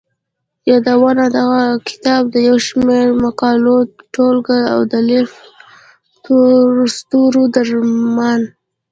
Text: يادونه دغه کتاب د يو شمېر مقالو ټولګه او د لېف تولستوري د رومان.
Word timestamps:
يادونه 0.69 1.25
دغه 1.37 1.61
کتاب 1.87 2.21
د 2.33 2.35
يو 2.47 2.55
شمېر 2.67 3.07
مقالو 3.23 3.75
ټولګه 4.13 4.59
او 4.73 4.79
د 4.91 4.93
لېف 5.07 5.31
تولستوري 6.25 7.43
د 7.53 7.55
رومان. 7.71 8.41